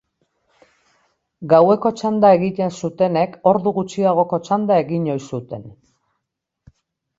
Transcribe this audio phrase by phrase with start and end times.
[1.51, 5.71] Gaueko txanda egiten zutenek ordu gutxiagoko txanda egin ohi zuten.